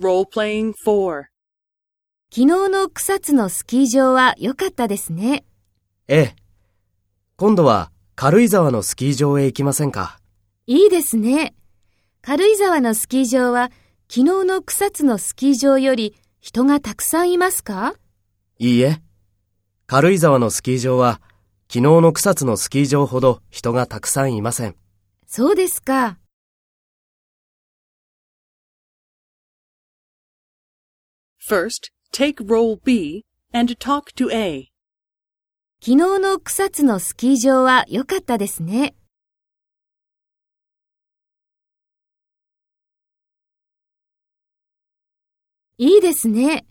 [0.00, 1.24] Role-playing 4.
[2.30, 5.44] 昨日の草津のスキー場は良かったですね。
[6.06, 6.36] ええ。
[7.36, 10.20] 今度は軽井沢のスキー場へ行きませんか？
[10.66, 11.54] いいですね。
[12.22, 13.72] 軽井沢のスキー場は
[14.08, 17.94] 昨日の草津のスキー場より人がたくさんいますか？
[18.58, 19.02] いいえ。
[19.88, 21.20] 軽井沢のスキー場は
[21.68, 24.76] 昨日の草津のスキー場ほど人がたくさんいません。
[25.26, 26.18] そうですか。
[31.40, 34.70] First, take role B and talk to A.
[35.80, 38.94] 昨日の草津のスキー場は良かったですね。
[45.78, 46.66] いいですね。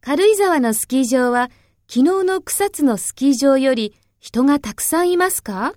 [0.00, 1.50] 軽井沢のスキー場は
[1.88, 5.74] 昨日の草津のスキー場より人がたくさんいますか？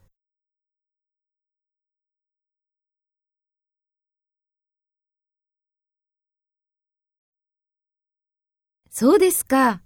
[8.89, 9.81] そうですか。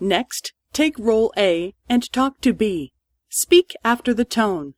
[0.00, 2.92] Next, take role A and talk to B.
[3.30, 4.72] Speak after the tone.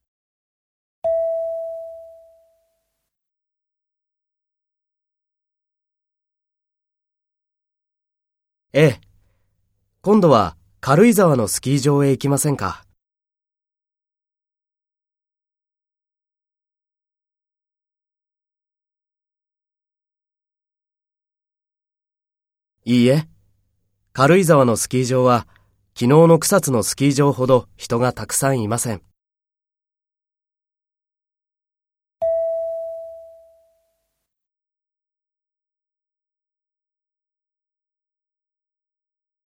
[8.72, 9.00] ええ。
[10.02, 12.84] 今度は軽井沢のスキー場へ行きませんか
[22.90, 23.28] いいえ。
[24.14, 25.46] 軽井沢のスキー場は
[25.94, 29.02] 昨日の草津のスキー場ほど人がたくさんいません。